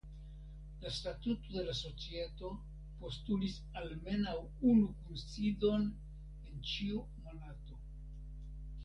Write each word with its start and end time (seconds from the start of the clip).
La 0.81 0.89
statuto 0.93 1.51
de 1.57 1.65
la 1.65 1.75
societo 1.79 2.49
postulis 3.03 3.59
almenaŭ 3.81 4.33
unu 4.71 4.89
kunsidon 5.05 5.85
en 6.49 6.69
ĉiu 6.71 7.05
monato. 7.27 7.79